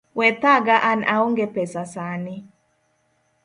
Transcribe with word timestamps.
We 0.19 0.27
thaga 0.43 0.75
an 0.91 0.99
aonge 1.13 1.45
pesa 1.55 1.83
sani 1.93 2.37